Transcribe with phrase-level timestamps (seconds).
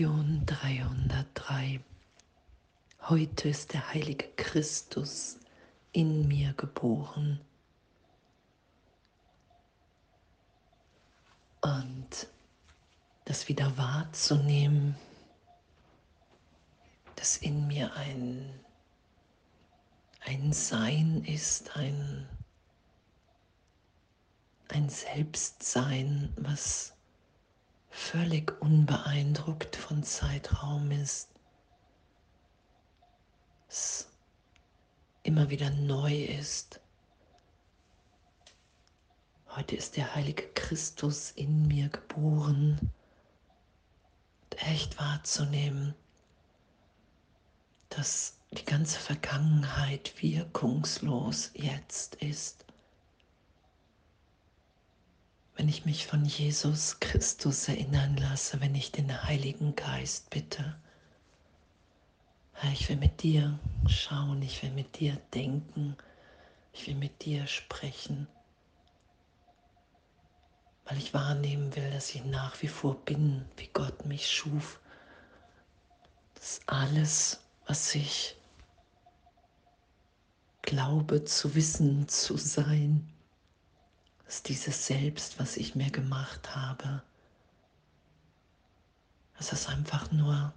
[0.00, 1.78] Lektion 303.
[3.02, 5.38] Heute ist der heilige Christus
[5.92, 7.38] in mir geboren.
[11.60, 12.28] Und
[13.26, 14.94] das wieder wahrzunehmen,
[17.16, 18.58] dass in mir ein,
[20.20, 22.26] ein Sein ist, ein,
[24.68, 26.94] ein Selbstsein, was
[27.90, 31.28] völlig unbeeindruckt von Zeitraum ist,
[33.68, 34.08] es
[35.22, 36.80] immer wieder neu ist.
[39.48, 42.92] Heute ist der heilige Christus in mir geboren.
[44.44, 45.94] Und echt wahrzunehmen,
[47.88, 52.64] dass die ganze Vergangenheit wirkungslos jetzt ist
[55.56, 60.76] wenn ich mich von Jesus Christus erinnern lasse, wenn ich den Heiligen Geist bitte.
[62.54, 65.96] Herr, ich will mit dir schauen, ich will mit dir denken,
[66.72, 68.26] ich will mit dir sprechen,
[70.84, 74.80] weil ich wahrnehmen will, dass ich nach wie vor bin, wie Gott mich schuf.
[76.34, 78.36] Dass alles, was ich
[80.62, 83.08] glaube zu wissen, zu sein,
[84.30, 87.02] dass dieses Selbst, was ich mir gemacht habe,
[89.36, 90.54] dass es einfach nur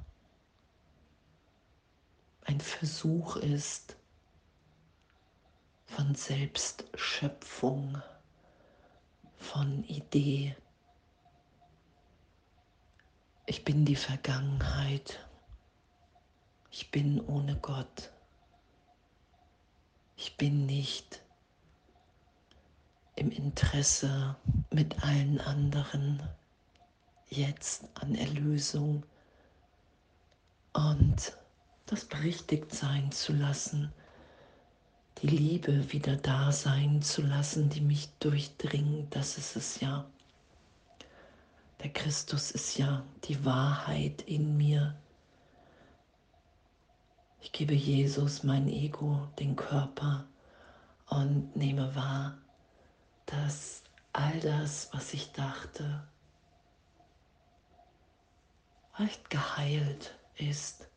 [2.45, 3.97] ein Versuch ist
[5.87, 7.99] von Selbstschöpfung,
[9.39, 10.55] von Idee.
[13.47, 15.27] Ich bin die Vergangenheit.
[16.69, 18.11] Ich bin ohne Gott.
[20.15, 21.12] Ich bin nicht
[23.23, 24.35] im Interesse
[24.69, 26.21] mit allen anderen
[27.29, 29.03] jetzt an Erlösung
[30.73, 31.37] und
[31.85, 33.93] das berichtigt sein zu lassen,
[35.21, 40.05] die Liebe wieder da sein zu lassen, die mich durchdringt, das ist es ja.
[41.81, 44.95] Der Christus ist ja die Wahrheit in mir.
[47.41, 50.25] Ich gebe Jesus mein Ego, den Körper
[51.07, 52.37] und nehme wahr,
[53.25, 56.03] dass all das, was ich dachte,
[58.99, 60.87] recht geheilt ist.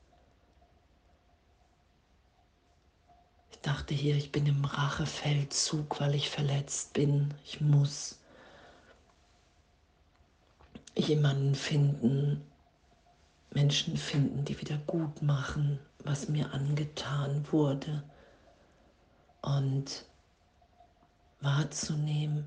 [3.50, 7.34] Ich dachte hier, ich bin im Rachefeldzug, weil ich verletzt bin.
[7.44, 8.18] Ich muss
[10.94, 12.46] jemanden finden,
[13.50, 18.02] Menschen finden, die wieder gut machen, was mir angetan wurde.
[19.42, 20.04] Und
[21.46, 22.44] wahrzunehmen,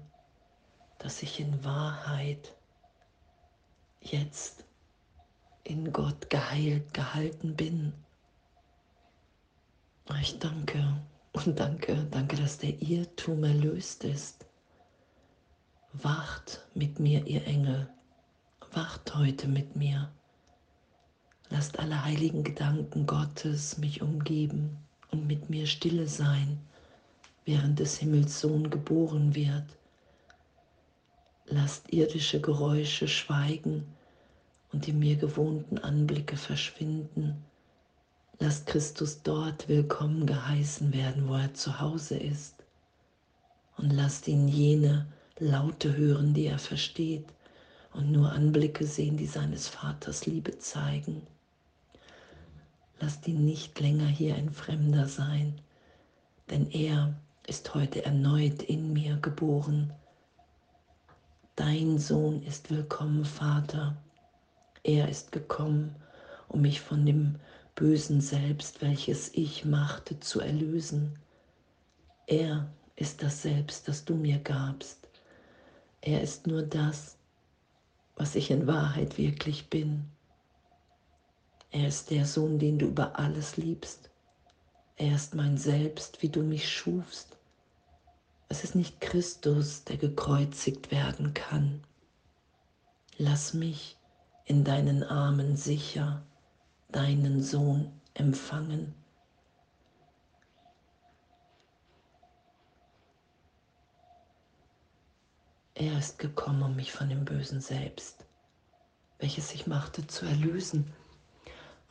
[0.99, 2.53] dass ich in Wahrheit
[4.01, 4.65] jetzt
[5.63, 7.93] in Gott geheilt, gehalten bin.
[10.21, 11.01] Ich danke
[11.31, 14.45] und danke, danke, dass der Irrtum erlöst ist.
[15.93, 17.87] Wacht mit mir, ihr Engel,
[18.73, 20.11] wacht heute mit mir.
[21.49, 24.77] Lasst alle heiligen Gedanken Gottes mich umgeben
[25.11, 26.59] und mit mir stille sein
[27.49, 29.65] während des Himmels Sohn geboren wird.
[31.47, 33.87] Lasst irdische Geräusche schweigen
[34.71, 37.43] und die mir gewohnten Anblicke verschwinden.
[38.37, 42.53] Lasst Christus dort willkommen geheißen werden, wo er zu Hause ist.
[43.77, 45.07] Und lasst ihn jene
[45.39, 47.25] Laute hören, die er versteht,
[47.93, 51.23] und nur Anblicke sehen, die seines Vaters Liebe zeigen.
[52.99, 55.59] Lasst ihn nicht länger hier ein Fremder sein,
[56.51, 57.15] denn er
[57.49, 59.91] ist heute erneut in mir geboren.
[61.55, 63.97] Dein Sohn ist willkommen, Vater.
[64.83, 65.95] Er ist gekommen,
[66.47, 67.39] um mich von dem
[67.73, 71.17] bösen Selbst, welches ich machte, zu erlösen.
[72.27, 75.09] Er ist das Selbst, das du mir gabst.
[76.01, 77.17] Er ist nur das,
[78.15, 80.05] was ich in Wahrheit wirklich bin.
[81.71, 84.11] Er ist der Sohn, den du über alles liebst.
[84.97, 87.38] Er ist mein Selbst, wie du mich schufst.
[88.51, 91.83] Es ist nicht Christus, der gekreuzigt werden kann.
[93.17, 93.97] Lass mich
[94.45, 96.23] in deinen Armen sicher
[96.91, 98.95] deinen Sohn empfangen.
[105.75, 108.25] Er ist gekommen, um mich von dem bösen Selbst,
[109.19, 110.91] welches ich machte, zu erlösen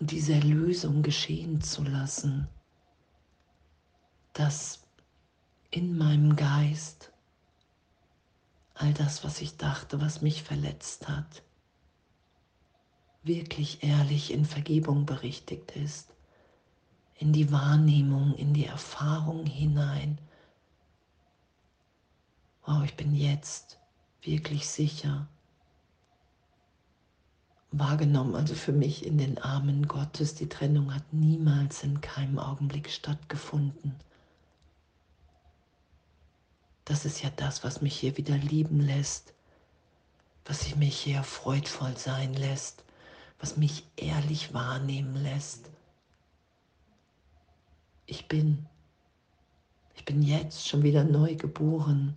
[0.00, 2.48] und diese Erlösung geschehen zu lassen,
[4.32, 4.87] dass
[5.70, 7.12] in meinem Geist
[8.74, 11.42] all das, was ich dachte, was mich verletzt hat,
[13.22, 16.14] wirklich ehrlich in Vergebung berichtigt ist,
[17.16, 20.18] in die Wahrnehmung, in die Erfahrung hinein.
[22.64, 23.78] Wow, ich bin jetzt
[24.22, 25.26] wirklich sicher
[27.72, 30.34] wahrgenommen, also für mich in den Armen Gottes.
[30.34, 33.96] Die Trennung hat niemals in keinem Augenblick stattgefunden.
[36.88, 39.34] Das ist ja das, was mich hier wieder lieben lässt,
[40.46, 42.82] was mich hier freudvoll sein lässt,
[43.38, 45.68] was mich ehrlich wahrnehmen lässt.
[48.06, 48.64] Ich bin,
[49.96, 52.16] ich bin jetzt schon wieder neu geboren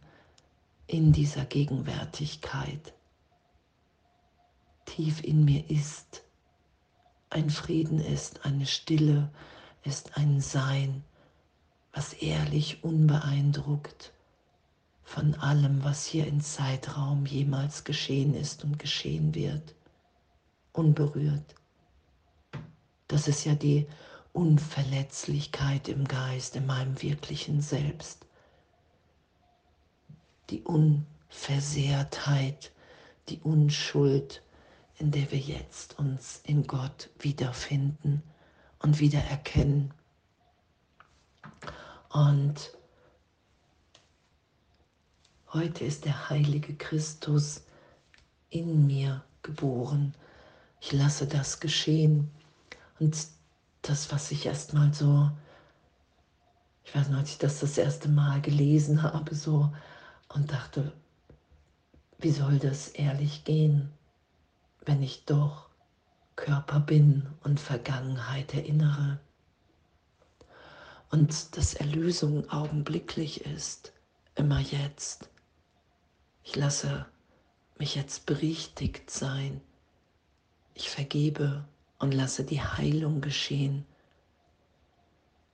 [0.87, 2.93] in dieser Gegenwärtigkeit.
[4.85, 6.23] Tief in mir ist
[7.29, 9.29] ein Frieden ist, eine Stille
[9.83, 11.03] ist ein Sein,
[11.91, 14.13] was ehrlich unbeeindruckt
[15.11, 19.75] von allem, was hier im Zeitraum jemals geschehen ist und geschehen wird
[20.73, 21.55] unberührt.
[23.07, 23.87] Das ist ja die
[24.33, 28.25] Unverletzlichkeit im Geist, in meinem wirklichen Selbst.
[30.49, 32.71] Die Unversehrtheit,
[33.27, 34.41] die Unschuld,
[34.97, 38.23] in der wir jetzt uns in Gott wiederfinden
[38.79, 39.93] und wiedererkennen.
[42.09, 42.71] Und
[45.53, 47.63] heute ist der heilige Christus
[48.49, 50.13] in mir geboren
[50.81, 52.29] ich lasse das geschehen.
[52.99, 53.15] Und
[53.83, 55.31] das, was ich erstmal so,
[56.83, 59.71] ich weiß noch, als ich das das erste Mal gelesen habe, so
[60.29, 60.91] und dachte,
[62.17, 63.91] wie soll das ehrlich gehen,
[64.85, 65.69] wenn ich doch
[66.35, 69.19] Körper bin und Vergangenheit erinnere?
[71.11, 73.91] Und dass Erlösung augenblicklich ist,
[74.35, 75.29] immer jetzt.
[76.43, 77.05] Ich lasse
[77.77, 79.61] mich jetzt berichtigt sein
[80.73, 81.65] ich vergebe
[81.99, 83.85] und lasse die Heilung geschehen.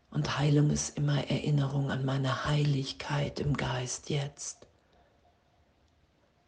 [0.10, 4.68] Und Heilung ist immer Erinnerung an meine Heiligkeit im Geist jetzt.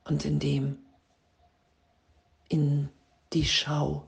[0.05, 0.77] Und in dem,
[2.47, 2.89] in
[3.33, 4.07] die Schau,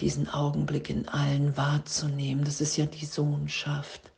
[0.00, 4.12] diesen Augenblick in allen wahrzunehmen, das ist ja die Sohnschaft.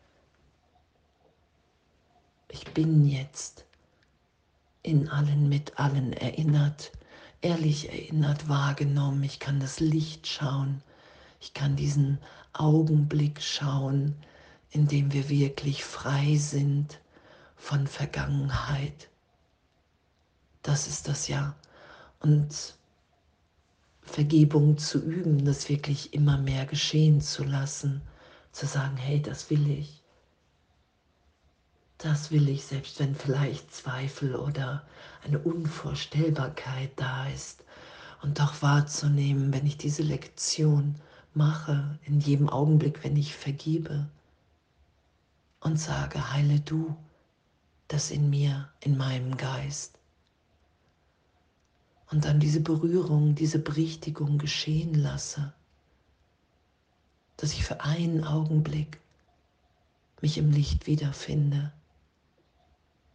[2.48, 3.63] Ich bin jetzt
[4.84, 6.92] in allen mit allen erinnert
[7.40, 9.22] ehrlich erinnert wahrgenommen.
[9.22, 10.82] Ich kann das Licht schauen.
[11.40, 12.18] Ich kann diesen
[12.52, 14.14] Augenblick schauen,
[14.70, 17.00] in dem wir wirklich frei sind
[17.56, 19.08] von Vergangenheit.
[20.62, 21.54] Das ist das ja.
[22.20, 22.76] Und
[24.02, 28.02] Vergebung zu üben, das wirklich immer mehr geschehen zu lassen,
[28.52, 30.03] zu sagen, hey, das will ich.
[32.04, 34.84] Das will ich, selbst wenn vielleicht Zweifel oder
[35.24, 37.64] eine Unvorstellbarkeit da ist.
[38.20, 40.96] Und doch wahrzunehmen, wenn ich diese Lektion
[41.32, 44.06] mache, in jedem Augenblick, wenn ich vergebe
[45.60, 46.94] und sage, heile du
[47.88, 49.98] das in mir, in meinem Geist.
[52.10, 55.54] Und dann diese Berührung, diese Berichtigung geschehen lasse,
[57.38, 59.00] dass ich für einen Augenblick
[60.20, 61.72] mich im Licht wiederfinde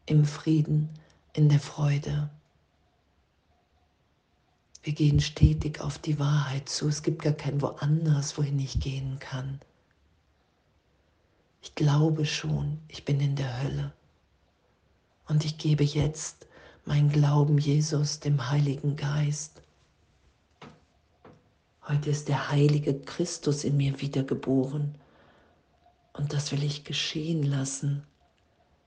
[0.10, 0.90] im Frieden,
[1.34, 2.30] in der Freude.
[4.82, 6.88] Wir gehen stetig auf die Wahrheit zu.
[6.88, 9.60] Es gibt gar kein woanders, wohin ich gehen kann.
[11.62, 13.94] Ich glaube schon, ich bin in der Hölle.
[15.28, 16.48] Und ich gebe jetzt
[16.86, 19.62] mein Glauben Jesus, dem Heiligen Geist.
[21.88, 24.96] Heute ist der heilige Christus in mir wiedergeboren.
[26.14, 28.04] Und das will ich geschehen lassen.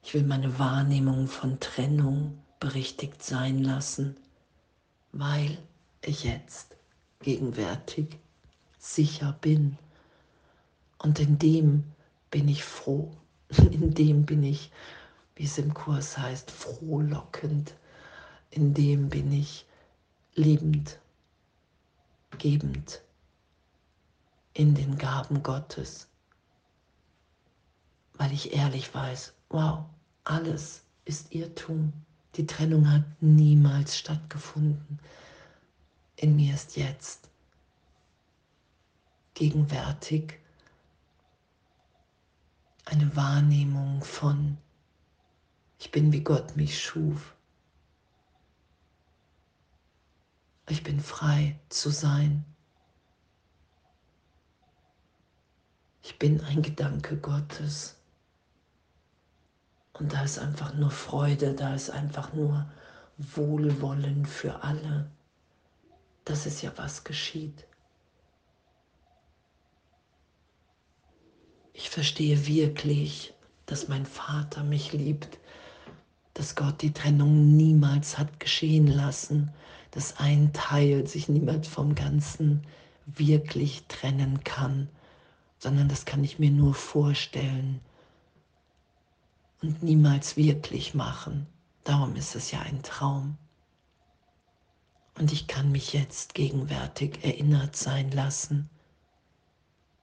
[0.03, 4.17] Ich will meine Wahrnehmung von Trennung berichtigt sein lassen,
[5.13, 5.59] weil
[6.03, 6.77] ich jetzt
[7.21, 8.19] gegenwärtig
[8.79, 9.79] sicher bin.
[10.99, 11.85] Und in dem
[12.31, 13.11] bin ich froh.
[13.59, 14.71] In dem bin ich,
[15.37, 17.75] wie es im Kurs heißt, frohlockend.
[18.51, 19.67] In dem bin ich
[20.35, 20.99] liebend,
[22.39, 23.03] gebend
[24.55, 26.09] in den Gaben Gottes,
[28.23, 29.85] weil ich ehrlich weiß, wow,
[30.23, 31.93] alles ist Irrtum.
[32.37, 35.01] Die Trennung hat niemals stattgefunden.
[36.15, 37.29] In mir ist jetzt
[39.35, 40.39] gegenwärtig
[42.85, 44.57] eine Wahrnehmung von,
[45.81, 47.35] ich bin wie Gott mich schuf.
[50.69, 52.45] Ich bin frei zu sein.
[56.05, 57.97] Ich bin ein Gedanke Gottes.
[59.95, 62.67] Und da ist einfach nur Freude, da ist einfach nur
[63.19, 65.11] Wohlwollen für alle.
[66.25, 67.67] das ist ja was geschieht.
[71.73, 73.35] Ich verstehe wirklich,
[73.67, 75.39] dass mein Vater mich liebt,
[76.35, 79.53] dass Gott die Trennung niemals hat geschehen lassen,
[79.91, 82.65] dass ein Teil sich niemals vom Ganzen
[83.07, 84.89] wirklich trennen kann,
[85.59, 87.81] sondern das kann ich mir nur vorstellen
[89.63, 91.47] und niemals wirklich machen.
[91.85, 93.39] Darum ist es ja ein Traum.
[95.19, 98.69] Und ich kann mich jetzt gegenwärtig erinnert sein lassen.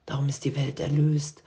[0.05, 1.43] Darum ist die Welt erlöst.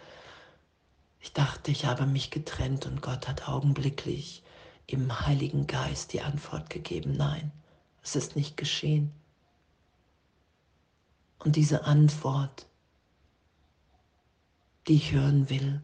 [1.20, 4.42] Ich dachte, ich habe mich getrennt und Gott hat augenblicklich
[4.86, 7.52] im Heiligen Geist die Antwort gegeben, nein,
[8.02, 9.12] es ist nicht geschehen.
[11.38, 12.66] Und diese Antwort,
[14.86, 15.80] die ich hören will,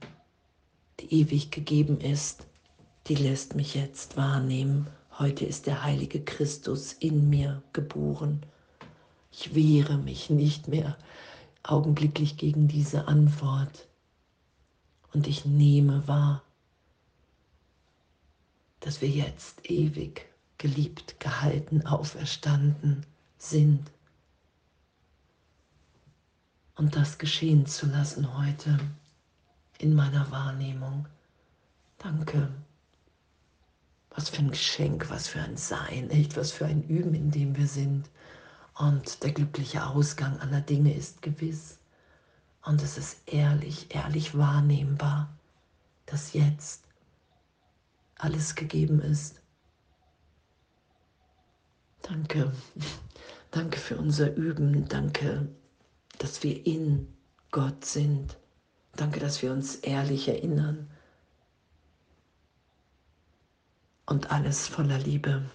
[1.01, 2.47] die ewig gegeben ist,
[3.07, 4.89] die lässt mich jetzt wahrnehmen,
[5.19, 8.43] heute ist der heilige Christus in mir geboren.
[9.33, 10.97] Ich wehre mich nicht mehr
[11.63, 13.89] augenblicklich gegen diese Antwort
[15.13, 16.43] und ich nehme wahr,
[18.81, 20.27] dass wir jetzt ewig
[20.59, 23.07] geliebt, gehalten, auferstanden
[23.39, 23.91] sind.
[26.77, 28.79] Und das geschehen zu lassen heute
[29.79, 31.07] in meiner Wahrnehmung.
[31.99, 32.49] Danke.
[34.11, 37.57] Was für ein Geschenk, was für ein Sein, nicht was für ein Üben, in dem
[37.57, 38.11] wir sind.
[38.75, 41.79] Und der glückliche Ausgang aller Dinge ist gewiss.
[42.65, 45.35] Und es ist ehrlich, ehrlich wahrnehmbar,
[46.07, 46.85] dass jetzt
[48.17, 49.41] alles gegeben ist.
[52.03, 52.53] Danke,
[53.51, 55.49] danke für unser Üben, danke,
[56.19, 57.13] dass wir in
[57.51, 58.37] Gott sind.
[58.99, 60.91] Danke, dass wir uns ehrlich erinnern.
[64.07, 65.49] Und alles voller Liebe.